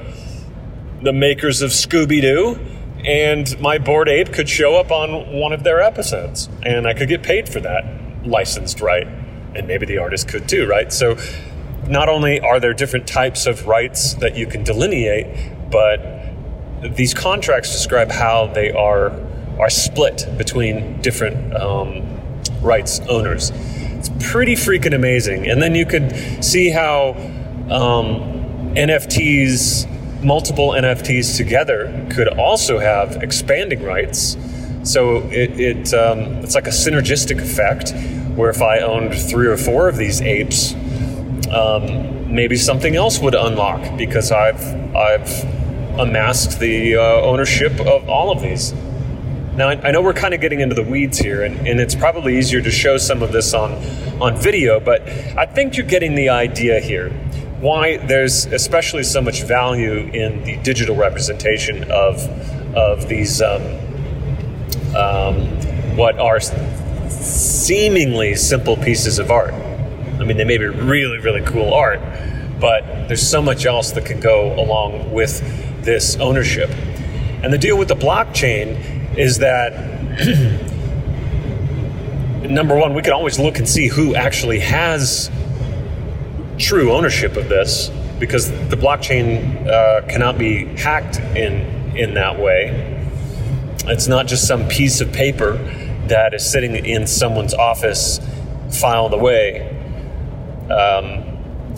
the 1.03 1.13
makers 1.13 1.63
of 1.63 1.71
Scooby 1.71 2.23
Doo, 2.23 2.59
and 3.05 3.61
my 3.61 3.79
Bored 3.79 4.09
Ape 4.09 4.33
could 4.33 4.49
show 4.49 4.77
up 4.77 4.91
on 4.91 5.33
one 5.33 5.53
of 5.53 5.65
their 5.65 5.81
episodes, 5.81 6.49
and 6.63 6.87
I 6.87 6.95
could 6.95 7.09
get 7.09 7.23
paid 7.23 7.49
for 7.49 7.61
that 7.61 7.85
licensed 8.25 8.81
right, 8.81 9.07
and 9.55 9.67
maybe 9.67 9.85
the 9.85 9.99
artist 9.99 10.29
could 10.29 10.49
too, 10.49 10.67
right? 10.67 10.93
So, 10.93 11.17
not 11.89 12.09
only 12.09 12.39
are 12.41 12.61
there 12.61 12.73
different 12.73 13.09
types 13.09 13.47
of 13.47 13.67
rights 13.67 14.15
that 14.15 14.37
you 14.37 14.47
can 14.47 14.63
delineate, 14.63 15.71
but 15.71 16.01
these 16.97 17.13
contracts 17.13 17.73
describe 17.73 18.11
how 18.13 18.47
they 18.47 18.71
are 18.71 19.11
are 19.63 19.71
split 19.71 20.27
between 20.37 21.01
different 21.03 21.55
um, 21.55 22.03
rights 22.63 22.99
owners. 23.09 23.53
It's 23.55 24.11
pretty 24.33 24.55
freaking 24.55 24.93
amazing. 24.93 25.49
And 25.49 25.63
then 25.63 25.77
you 25.77 25.87
could 25.87 26.45
see 26.45 26.71
how 26.71 27.11
um, 27.71 28.75
NFTs, 28.75 30.25
multiple 30.25 30.71
NFTs 30.71 31.37
together, 31.37 32.09
could 32.11 32.27
also 32.27 32.81
have 32.81 33.23
expanding 33.23 33.85
rights. 33.85 34.37
So 34.83 35.19
it, 35.29 35.61
it 35.61 35.95
um, 35.95 36.19
it's 36.43 36.57
like 36.57 36.67
a 36.67 36.71
synergistic 36.71 37.41
effect 37.41 37.95
where 38.37 38.51
if 38.51 38.63
I 38.63 38.81
owned 38.81 39.15
three 39.15 39.47
or 39.47 39.57
four 39.57 39.89
of 39.89 39.97
these 39.97 40.21
apes, 40.23 40.75
um, 41.53 42.35
maybe 42.35 42.57
something 42.57 42.97
else 42.97 43.21
would 43.21 43.37
unlock 43.37 43.97
because 43.97 44.33
I've 44.33 44.61
I've 44.97 45.45
amassed 46.01 46.59
the 46.59 46.97
uh, 46.97 47.01
ownership 47.21 47.79
of 47.79 48.09
all 48.09 48.33
of 48.33 48.43
these. 48.43 48.75
Now, 49.57 49.69
I 49.69 49.91
know 49.91 50.01
we're 50.01 50.15
kind 50.15 50.33
of 50.33 50.41
getting 50.41 50.61
into 50.61 50.75
the 50.75 50.83
weeds 50.83 51.19
here, 51.19 51.43
and, 51.43 51.69
and 51.69 51.79
it's 51.79 51.95
probably 51.95 52.39
easier 52.39 52.63
to 52.63 52.71
show 52.71 52.97
some 52.97 53.23
of 53.23 53.33
this 53.33 53.53
on, 53.53 53.73
on 54.19 54.35
video, 54.35 54.81
but 54.81 55.07
I 55.37 55.45
think 55.45 55.77
you're 55.77 55.87
getting 55.87 56.15
the 56.15 56.31
idea 56.31 56.81
here. 56.81 57.11
Why 57.61 57.99
there's 57.99 58.47
especially 58.47 59.03
so 59.03 59.21
much 59.21 59.43
value 59.43 60.11
in 60.11 60.43
the 60.45 60.57
digital 60.63 60.97
representation 60.97 61.85
of, 61.91 62.27
of 62.75 63.11
these, 63.11 63.43
um, 63.43 63.63
um, 64.97 65.97
what 65.99 66.19
are 66.19 66.41
seemingly 67.11 68.35
simple 68.37 68.79
pieces 68.79 69.19
of 69.19 69.31
art. 69.31 69.53
I 69.53 70.25
mean, 70.25 70.39
they 70.39 70.45
may 70.45 70.57
be 70.57 70.65
really, 70.65 71.19
really 71.19 71.43
cool 71.43 71.75
art, 71.75 72.01
but 72.59 73.07
there's 73.07 73.29
so 73.29 73.43
much 73.43 73.67
else 73.67 73.93
that 73.93 74.07
can 74.07 74.19
go 74.19 74.59
along 74.59 75.13
with 75.13 75.43
this 75.85 76.17
ownership. 76.17 76.71
And 77.43 77.53
the 77.53 77.59
deal 77.59 77.77
with 77.77 77.89
the 77.89 77.97
blockchain 77.97 79.02
is 79.17 79.39
that 79.39 79.73
number 82.51 82.77
one, 82.77 82.95
we 82.95 83.03
can 83.03 83.13
always 83.13 83.39
look 83.39 83.59
and 83.59 83.69
see 83.69 83.89
who 83.89 84.15
actually 84.15 84.61
has 84.61 85.31
true 86.59 86.93
ownership 86.93 87.37
of 87.37 87.49
this 87.49 87.91
because 88.19 88.51
the 88.69 88.77
blockchain 88.77 89.67
uh, 89.67 90.07
cannot 90.07 90.39
be 90.39 90.65
hacked 90.77 91.19
in 91.37 91.97
in 91.97 92.15
that 92.15 92.39
way. 92.39 92.99
It's 93.87 94.07
not 94.07 94.27
just 94.27 94.47
some 94.47 94.69
piece 94.69 95.01
of 95.01 95.13
paper 95.13 95.55
that 96.07 96.35
is 96.35 96.49
sitting 96.49 96.75
in 96.87 97.07
someone's 97.07 97.55
office 97.55 98.21
filed 98.71 99.13
away. 99.13 99.69
Um, 100.71 101.29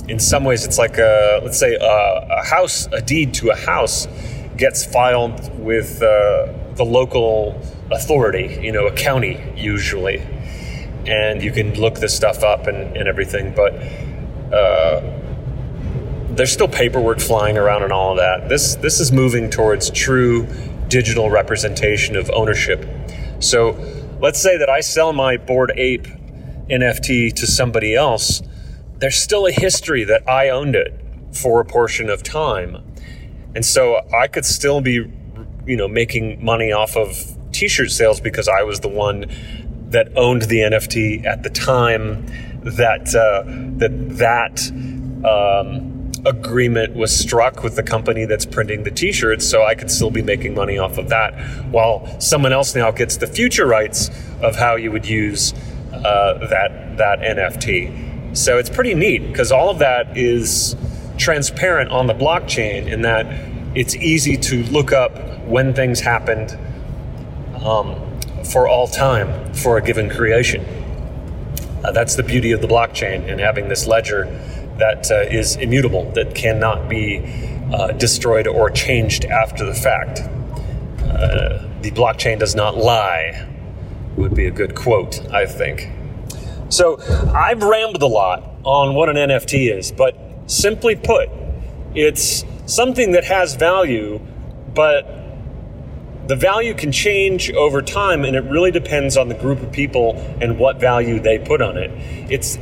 in 0.07 0.19
some 0.19 0.45
ways, 0.45 0.65
it's 0.65 0.79
like 0.79 0.99
a 0.99 1.41
let's 1.43 1.59
say 1.59 1.75
a, 1.75 2.27
a, 2.31 2.45
house, 2.45 2.87
a 2.93 3.01
deed 3.01 3.35
to 3.35 3.51
a 3.51 3.57
house 3.57 4.07
gets 4.57 4.85
filed 4.85 5.59
with. 5.59 6.03
Uh, 6.03 6.53
the 6.77 6.85
local 6.85 7.61
authority, 7.91 8.59
you 8.61 8.73
know, 8.73 8.87
a 8.87 8.93
county 8.93 9.41
usually, 9.57 10.19
and 11.07 11.43
you 11.43 11.53
can 11.53 11.75
look 11.75 11.97
this 11.97 12.15
stuff 12.15 12.43
up 12.43 12.67
and, 12.67 12.97
and 12.97 13.09
everything. 13.09 13.55
But 13.55 13.75
uh, 14.53 15.01
there's 16.31 16.53
still 16.53 16.69
paperwork 16.69 17.21
flying 17.21 17.57
around 17.57 17.83
and 17.83 17.93
all 17.93 18.13
of 18.13 18.17
that. 18.19 18.49
This 18.49 18.75
this 18.77 19.01
is 19.01 19.13
moving 19.13 19.51
towards 19.51 19.91
true 19.91 20.47
digital 20.89 21.31
representation 21.31 22.17
of 22.17 22.31
ownership. 22.31 22.87
So 23.41 23.73
let's 24.21 24.41
say 24.41 24.57
that 24.59 24.69
I 24.69 24.81
sell 24.81 25.13
my 25.13 25.37
Bored 25.37 25.73
Ape 25.77 26.07
NFT 26.71 27.35
to 27.35 27.47
somebody 27.47 27.95
else. 27.95 28.43
There's 28.99 29.17
still 29.17 29.47
a 29.47 29.53
history 29.53 30.05
that 30.05 30.29
I 30.29 30.49
owned 30.49 30.75
it 30.75 30.99
for 31.33 31.61
a 31.61 31.65
portion 31.65 32.09
of 32.09 32.23
time. 32.23 32.77
And 33.55 33.65
so 33.65 34.01
I 34.13 34.29
could 34.29 34.45
still 34.45 34.81
be 34.81 35.11
you 35.67 35.77
know 35.77 35.89
making 35.89 36.45
money 36.45 36.73
off 36.73 36.97
of 36.97 37.37
t-shirt 37.53 37.91
sales 37.91 38.21
because 38.21 38.49
I 38.49 38.63
was 38.63 38.81
the 38.81 38.89
one 38.89 39.31
that 39.91 40.17
owned 40.17 40.43
the 40.43 40.59
NFT 40.59 41.25
at 41.25 41.43
the 41.43 41.51
time 41.51 42.27
that 42.63 43.15
uh, 43.15 43.45
that 43.79 44.19
that 44.19 44.71
um, 45.27 46.13
agreement 46.27 46.95
was 46.95 47.17
struck 47.17 47.63
with 47.63 47.77
the 47.77 47.83
company 47.83 48.25
that's 48.25 48.47
printing 48.47 48.83
the 48.83 48.91
t-shirts 48.91 49.49
so 49.49 49.65
I 49.65 49.75
could 49.75 49.91
still 49.91 50.11
be 50.11 50.23
making 50.23 50.55
money 50.55 50.79
off 50.79 50.99
of 50.99 51.11
that 51.11 51.35
while 51.71 52.19
someone 52.21 52.53
else 52.53 52.75
now 52.75 52.91
gets 52.91 53.19
the 53.19 53.27
future 53.27 53.67
rights 53.67 54.11
of 54.41 54.57
how 54.57 54.77
you 54.77 54.91
would 54.91 55.07
use 55.07 55.53
uh, 55.93 56.47
that 56.49 56.97
that 56.97 57.21
NFT 57.21 58.37
so 58.37 58.59
it's 58.59 58.71
pretty 58.71 58.95
neat 58.95 59.27
because 59.29 59.53
all 59.53 59.71
of 59.71 59.79
that 59.79 60.17
is 60.17 60.77
transparent 61.19 61.91
on 61.91 62.07
the 62.07 62.15
blockchain 62.15 62.91
in 62.91 63.03
that 63.03 63.27
it's 63.75 63.95
easy 63.97 64.37
to 64.37 64.63
look 64.65 64.93
up 64.93 65.19
when 65.47 65.75
things 65.75 66.01
happened 66.01 66.57
um, 67.65 68.01
for 68.53 68.69
all 68.69 68.87
time 68.87 69.53
for 69.55 69.79
a 69.79 69.83
given 69.83 70.09
creation. 70.09 70.65
Uh, 71.85 71.93
that's 71.93 72.15
the 72.15 72.23
beauty 72.23 72.53
of 72.53 72.61
the 72.61 72.69
blockchain 72.69 73.31
and 73.31 73.41
having 73.41 73.69
this 73.69 73.87
ledger 73.87 74.25
that 74.79 75.11
uh, 75.11 75.21
is 75.31 75.57
immutable, 75.57 76.11
that 76.13 76.35
cannot 76.35 76.89
be 76.89 77.23
uh, 77.73 77.93
destroyed 77.93 78.47
or 78.47 78.71
changed 78.71 79.25
after 79.25 79.65
the 79.65 79.75
fact. 79.75 80.21
Uh, 81.03 81.69
the 81.83 81.91
blockchain 81.91 82.39
does 82.39 82.55
not 82.55 82.77
lie, 82.77 83.47
would 84.17 84.35
be 84.35 84.47
a 84.47 84.51
good 84.51 84.75
quote, 84.75 85.21
I 85.33 85.47
think. 85.47 85.91
So 86.69 86.99
I've 87.35 87.63
rambled 87.63 88.03
a 88.03 88.07
lot 88.07 88.51
on 88.65 88.95
what 88.95 89.09
an 89.09 89.17
NFT 89.17 89.77
is, 89.77 89.93
but 89.93 90.17
simply 90.47 90.97
put, 90.97 91.29
it's 91.95 92.45
something 92.67 93.13
that 93.13 93.25
has 93.25 93.55
value, 93.55 94.21
but 94.75 95.07
the 96.27 96.37
value 96.37 96.75
can 96.75 96.91
change 96.91 97.51
over 97.53 97.83
time 97.83 98.25
and 98.25 98.35
it 98.35 98.45
really 98.45 98.71
depends 98.71 99.17
on 99.17 99.29
the 99.29 99.35
group 99.35 99.61
of 99.63 99.71
people 99.71 100.15
and 100.41 100.59
what 100.59 100.81
value 100.81 101.21
they 101.21 101.39
put 101.39 101.61
on 101.61 101.77
it. 101.77 101.91
It's 102.31 102.57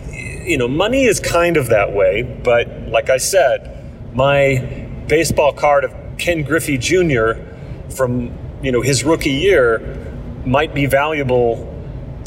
you 0.45 0.59
know 0.59 0.67
money 0.67 1.05
is 1.05 1.21
kind 1.21 1.57
of 1.57 1.69
that 1.69 1.93
way 1.93 2.25
but 2.43 2.69
like 2.89 3.09
i 3.09 3.17
said 3.17 3.89
my 4.13 4.59
baseball 5.07 5.53
card 5.53 5.85
of 5.85 5.95
ken 6.19 6.43
griffey 6.43 6.77
jr 6.77 7.35
from 7.95 8.37
you 8.61 8.73
know 8.73 8.81
his 8.81 9.05
rookie 9.05 9.31
year 9.31 9.79
might 10.45 10.75
be 10.75 10.87
valuable 10.87 11.69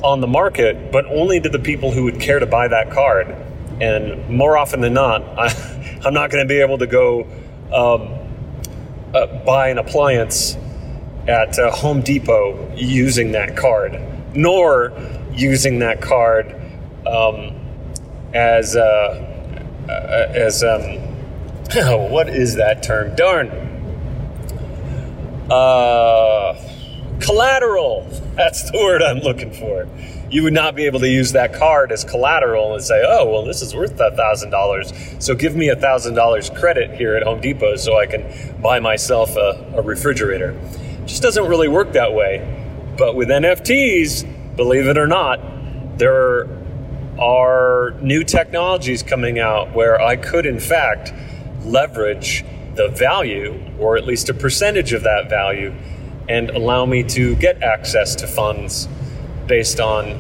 on 0.03 0.21
the 0.21 0.27
market 0.27 0.91
but 0.91 1.05
only 1.07 1.39
to 1.39 1.49
the 1.49 1.59
people 1.59 1.91
who 1.91 2.03
would 2.03 2.19
care 2.19 2.39
to 2.39 2.45
buy 2.45 2.67
that 2.67 2.91
card. 2.91 3.27
And 3.81 4.29
more 4.29 4.57
often 4.57 4.81
than 4.81 4.93
not 4.93 5.21
I, 5.37 6.07
am 6.07 6.13
not 6.13 6.29
going 6.29 6.43
to 6.43 6.47
be 6.47 6.61
able 6.61 6.77
to 6.77 6.87
go 6.87 7.27
um, 7.73 8.09
uh, 9.13 9.27
buy 9.45 9.69
an 9.69 9.77
appliance 9.77 10.57
at 11.27 11.57
uh, 11.57 11.71
Home 11.71 12.01
Depot 12.01 12.73
using 12.75 13.31
that 13.31 13.55
card, 13.55 13.99
nor 14.35 14.91
using 15.33 15.79
that 15.79 16.01
card 16.01 16.55
um, 17.07 17.53
as 18.33 18.75
uh, 18.75 18.81
uh, 19.89 19.91
as 20.33 20.63
um, 20.63 20.81
what 22.11 22.29
is 22.29 22.55
that 22.55 22.83
term? 22.83 23.15
Darn. 23.15 23.49
Uh, 25.49 26.59
collateral. 27.19 28.07
That's 28.35 28.69
the 28.69 28.77
word 28.77 29.01
I'm 29.01 29.19
looking 29.19 29.53
for. 29.53 29.87
You 30.29 30.43
would 30.43 30.53
not 30.53 30.75
be 30.75 30.85
able 30.85 30.99
to 31.01 31.09
use 31.09 31.31
that 31.33 31.53
card 31.53 31.91
as 31.91 32.03
collateral 32.03 32.73
and 32.73 32.83
say, 32.83 33.03
"Oh, 33.07 33.29
well, 33.29 33.45
this 33.45 33.61
is 33.61 33.75
worth 33.75 33.99
a 33.99 34.11
thousand 34.15 34.49
dollars, 34.49 34.91
so 35.19 35.35
give 35.35 35.55
me 35.55 35.69
a 35.69 35.75
thousand 35.75 36.15
dollars 36.15 36.49
credit 36.49 36.91
here 36.91 37.15
at 37.15 37.23
Home 37.23 37.41
Depot 37.41 37.75
so 37.75 37.97
I 37.99 38.05
can 38.07 38.59
buy 38.61 38.79
myself 38.79 39.35
a, 39.35 39.73
a 39.75 39.81
refrigerator." 39.81 40.59
just 41.05 41.21
doesn't 41.21 41.47
really 41.47 41.67
work 41.67 41.93
that 41.93 42.13
way. 42.13 42.41
But 42.97 43.15
with 43.15 43.29
NFTs, 43.29 44.55
believe 44.55 44.87
it 44.87 44.97
or 44.97 45.07
not, 45.07 45.39
there 45.97 46.47
are 47.19 47.93
new 48.01 48.23
technologies 48.23 49.03
coming 49.03 49.39
out 49.39 49.73
where 49.73 50.01
I 50.01 50.15
could, 50.15 50.45
in 50.45 50.59
fact, 50.59 51.13
leverage 51.63 52.43
the 52.75 52.89
value, 52.89 53.61
or 53.79 53.97
at 53.97 54.05
least 54.05 54.29
a 54.29 54.33
percentage 54.33 54.93
of 54.93 55.03
that 55.03 55.29
value, 55.29 55.73
and 56.27 56.49
allow 56.49 56.85
me 56.85 57.03
to 57.03 57.35
get 57.35 57.61
access 57.61 58.15
to 58.15 58.27
funds 58.27 58.87
based 59.47 59.79
on 59.79 60.19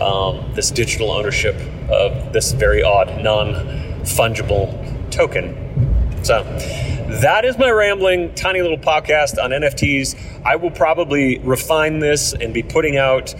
um, 0.00 0.52
this 0.54 0.70
digital 0.70 1.10
ownership 1.10 1.56
of 1.90 2.32
this 2.32 2.52
very 2.52 2.82
odd, 2.82 3.22
non 3.22 3.54
fungible 4.02 5.10
token. 5.10 5.54
So, 6.24 6.42
that 7.20 7.44
is 7.44 7.56
my 7.56 7.70
rambling, 7.70 8.34
tiny 8.34 8.62
little 8.62 8.78
podcast 8.78 9.42
on 9.42 9.50
NFTs. 9.50 10.42
I 10.44 10.56
will 10.56 10.72
probably 10.72 11.38
refine 11.38 12.00
this 12.00 12.32
and 12.32 12.52
be 12.52 12.62
putting 12.64 12.96
out 12.96 13.34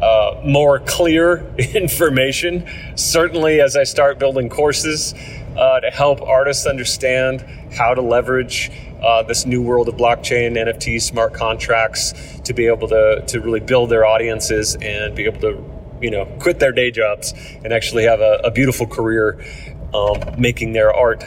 uh, 0.00 0.40
more 0.44 0.78
clear 0.78 1.44
information, 1.58 2.66
certainly 2.94 3.60
as 3.60 3.76
I 3.76 3.84
start 3.84 4.18
building 4.18 4.48
courses 4.48 5.14
uh, 5.56 5.80
to 5.80 5.90
help 5.90 6.22
artists 6.22 6.66
understand 6.66 7.44
how 7.72 7.94
to 7.94 8.00
leverage 8.00 8.70
uh, 9.02 9.22
this 9.22 9.46
new 9.46 9.62
world 9.62 9.88
of 9.88 9.96
blockchain, 9.96 10.52
NFTs, 10.52 11.02
smart 11.02 11.34
contracts 11.34 12.12
to 12.44 12.52
be 12.52 12.66
able 12.66 12.88
to, 12.88 13.24
to 13.26 13.40
really 13.40 13.60
build 13.60 13.90
their 13.90 14.04
audiences 14.04 14.76
and 14.76 15.14
be 15.14 15.24
able 15.24 15.40
to 15.40 15.64
you 16.00 16.10
know 16.10 16.24
quit 16.38 16.58
their 16.58 16.72
day 16.72 16.90
jobs 16.90 17.34
and 17.64 17.72
actually 17.72 18.04
have 18.04 18.20
a, 18.20 18.40
a 18.44 18.50
beautiful 18.50 18.86
career 18.86 19.44
um, 19.92 20.18
making 20.38 20.72
their 20.72 20.94
art 20.94 21.24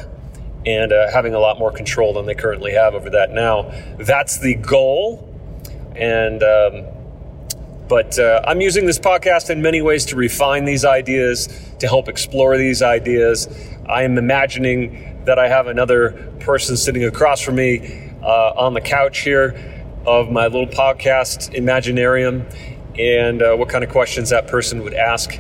and 0.66 0.94
uh, 0.94 1.12
having 1.12 1.34
a 1.34 1.40
lot 1.40 1.60
more 1.60 1.72
control 1.72 2.14
than 2.14 2.26
they 2.26 2.36
currently 2.36 2.72
have 2.72 2.96
over 2.96 3.10
that 3.10 3.32
now. 3.32 3.72
That's 3.98 4.40
the 4.40 4.56
goal. 4.56 5.30
And 5.96 6.42
um, 6.42 6.86
But 7.88 8.18
uh, 8.18 8.42
I'm 8.48 8.62
using 8.62 8.86
this 8.86 8.98
podcast 8.98 9.50
in 9.50 9.62
many 9.62 9.82
ways 9.82 10.06
to 10.06 10.16
refine 10.16 10.66
these 10.66 10.86
ideas, 10.86 11.48
to 11.80 11.88
help 11.88 12.08
explore 12.08 12.58
these 12.58 12.82
ideas. 12.82 13.48
I 13.88 14.04
am 14.04 14.18
imagining 14.18 15.22
that 15.26 15.38
I 15.38 15.48
have 15.50 15.68
another 15.68 16.33
person 16.44 16.78
sitting 16.78 17.04
across 17.04 17.42
from 17.42 17.56
me 17.56 18.12
uh, 18.22 18.54
on 18.56 18.74
the 18.74 18.82
couch 18.82 19.20
here 19.20 19.56
of 20.06 20.30
my 20.30 20.44
little 20.46 20.68
podcast 20.68 21.54
Imaginarium 21.56 22.46
and 23.00 23.42
uh, 23.42 23.56
what 23.56 23.70
kind 23.70 23.84
of 23.84 23.90
questions 23.90 24.30
that 24.30 24.48
person 24.48 24.84
would 24.84 24.94
ask. 24.94 25.40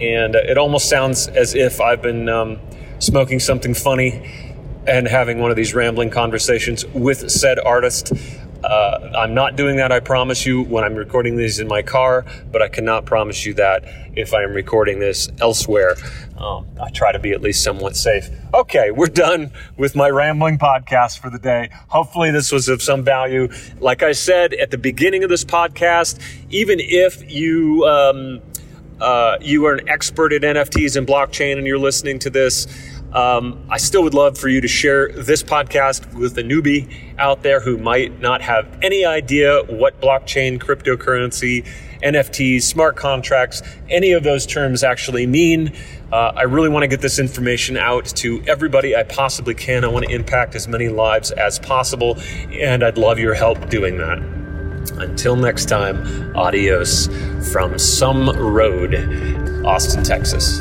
And 0.00 0.34
uh, 0.34 0.40
it 0.40 0.56
almost 0.56 0.88
sounds 0.88 1.28
as 1.28 1.54
if 1.54 1.80
I've 1.80 2.02
been 2.02 2.28
um, 2.28 2.58
smoking 2.98 3.40
something 3.40 3.74
funny 3.74 4.52
and 4.86 5.08
having 5.08 5.38
one 5.38 5.50
of 5.50 5.56
these 5.56 5.74
rambling 5.74 6.10
conversations 6.10 6.86
with 6.86 7.30
said 7.30 7.58
artist. 7.58 8.12
Uh, 8.64 9.12
I'm 9.16 9.34
not 9.34 9.56
doing 9.56 9.76
that, 9.76 9.92
I 9.92 10.00
promise 10.00 10.46
you, 10.46 10.62
when 10.62 10.84
I'm 10.84 10.94
recording 10.94 11.36
these 11.36 11.60
in 11.60 11.68
my 11.68 11.82
car, 11.82 12.24
but 12.50 12.62
I 12.62 12.68
cannot 12.68 13.04
promise 13.04 13.44
you 13.44 13.52
that 13.54 13.84
if 14.16 14.32
I 14.32 14.42
am 14.42 14.54
recording 14.54 15.00
this 15.00 15.28
elsewhere. 15.40 15.96
Um, 16.38 16.66
I 16.80 16.90
try 16.90 17.12
to 17.12 17.18
be 17.18 17.32
at 17.32 17.42
least 17.42 17.62
somewhat 17.62 17.94
safe. 17.94 18.28
Okay, 18.54 18.90
we're 18.90 19.06
done 19.06 19.52
with 19.76 19.94
my 19.94 20.08
rambling 20.08 20.58
podcast 20.58 21.18
for 21.18 21.28
the 21.30 21.38
day. 21.38 21.68
Hopefully, 21.88 22.30
this 22.30 22.50
was 22.50 22.68
of 22.68 22.80
some 22.80 23.04
value. 23.04 23.48
Like 23.80 24.02
I 24.02 24.12
said 24.12 24.54
at 24.54 24.70
the 24.70 24.78
beginning 24.78 25.24
of 25.24 25.30
this 25.30 25.44
podcast, 25.44 26.18
even 26.50 26.78
if 26.80 27.30
you 27.30 27.84
um, 27.86 28.40
uh, 29.00 29.38
you 29.40 29.66
are 29.66 29.74
an 29.74 29.88
expert 29.88 30.32
at 30.32 30.42
NFTs 30.42 30.96
and 30.96 31.06
blockchain 31.06 31.58
and 31.58 31.66
you're 31.66 31.78
listening 31.78 32.18
to 32.20 32.30
this, 32.30 32.66
um, 33.14 33.64
I 33.70 33.78
still 33.78 34.02
would 34.02 34.14
love 34.14 34.36
for 34.36 34.48
you 34.48 34.60
to 34.60 34.68
share 34.68 35.08
this 35.12 35.42
podcast 35.42 36.12
with 36.14 36.36
a 36.36 36.42
newbie 36.42 36.92
out 37.16 37.44
there 37.44 37.60
who 37.60 37.78
might 37.78 38.20
not 38.20 38.42
have 38.42 38.66
any 38.82 39.04
idea 39.04 39.62
what 39.68 40.00
blockchain, 40.00 40.58
cryptocurrency, 40.58 41.64
NFTs, 42.02 42.62
smart 42.62 42.96
contracts, 42.96 43.62
any 43.88 44.12
of 44.12 44.24
those 44.24 44.46
terms 44.46 44.82
actually 44.82 45.26
mean. 45.26 45.72
Uh, 46.12 46.32
I 46.36 46.42
really 46.42 46.68
want 46.68 46.82
to 46.82 46.88
get 46.88 47.00
this 47.00 47.20
information 47.20 47.76
out 47.76 48.04
to 48.16 48.42
everybody 48.48 48.96
I 48.96 49.04
possibly 49.04 49.54
can. 49.54 49.84
I 49.84 49.88
want 49.88 50.06
to 50.06 50.12
impact 50.12 50.56
as 50.56 50.66
many 50.66 50.88
lives 50.88 51.30
as 51.30 51.58
possible, 51.60 52.18
and 52.50 52.82
I'd 52.82 52.98
love 52.98 53.20
your 53.20 53.34
help 53.34 53.70
doing 53.70 53.96
that. 53.98 54.18
Until 54.98 55.36
next 55.36 55.66
time, 55.66 56.36
adios 56.36 57.08
from 57.52 57.78
some 57.78 58.28
road, 58.30 58.94
Austin, 59.64 60.02
Texas. 60.02 60.60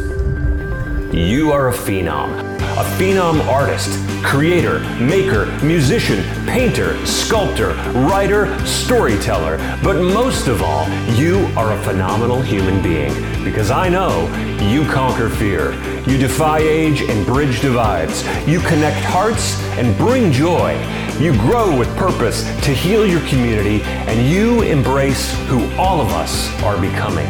You 1.14 1.52
are 1.52 1.70
a 1.70 1.72
phenom. 1.72 2.34
A 2.60 2.84
phenom 2.98 3.46
artist, 3.46 4.00
creator, 4.26 4.80
maker, 5.00 5.46
musician, 5.64 6.24
painter, 6.48 6.98
sculptor, 7.06 7.76
writer, 8.08 8.48
storyteller. 8.66 9.58
But 9.84 10.02
most 10.02 10.48
of 10.48 10.64
all, 10.64 10.90
you 11.14 11.46
are 11.56 11.72
a 11.72 11.84
phenomenal 11.84 12.42
human 12.42 12.82
being 12.82 13.14
because 13.44 13.70
I 13.70 13.90
know 13.90 14.26
you 14.60 14.90
conquer 14.92 15.30
fear. 15.30 15.74
You 16.10 16.18
defy 16.18 16.58
age 16.58 17.02
and 17.02 17.24
bridge 17.28 17.62
divides. 17.62 18.26
You 18.48 18.60
connect 18.62 19.06
hearts 19.06 19.62
and 19.78 19.96
bring 20.00 20.32
joy. 20.32 20.74
You 21.20 21.34
grow 21.34 21.78
with 21.78 21.96
purpose 21.96 22.44
to 22.66 22.74
heal 22.74 23.06
your 23.06 23.22
community 23.28 23.84
and 23.84 24.28
you 24.28 24.64
embrace 24.64 25.32
who 25.46 25.64
all 25.76 26.02
of 26.02 26.08
us 26.08 26.50
are 26.64 26.82
becoming. 26.82 27.30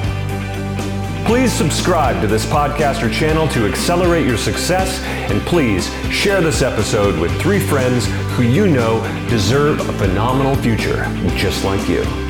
Please 1.25 1.53
subscribe 1.53 2.19
to 2.21 2.27
this 2.27 2.45
podcast 2.45 3.01
or 3.01 3.09
channel 3.09 3.47
to 3.49 3.65
accelerate 3.65 4.27
your 4.27 4.37
success, 4.37 5.01
and 5.31 5.41
please 5.43 5.87
share 6.11 6.41
this 6.41 6.61
episode 6.61 7.17
with 7.19 7.31
three 7.41 7.59
friends 7.59 8.07
who 8.35 8.43
you 8.43 8.67
know 8.67 9.01
deserve 9.29 9.79
a 9.79 9.93
phenomenal 9.93 10.55
future 10.55 11.03
just 11.35 11.63
like 11.63 11.87
you. 11.87 12.22